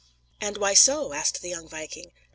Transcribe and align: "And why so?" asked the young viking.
"And 0.41 0.57
why 0.57 0.73
so?" 0.73 1.13
asked 1.13 1.43
the 1.43 1.49
young 1.49 1.67
viking. 1.69 2.11